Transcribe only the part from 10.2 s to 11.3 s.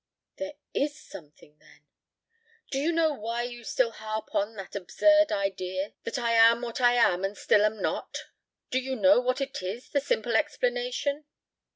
explanation?"